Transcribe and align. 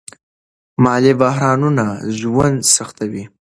مالي 0.83 1.11
بحرانونه 1.21 1.85
ژوند 2.17 2.59
سختوي. 2.75 3.23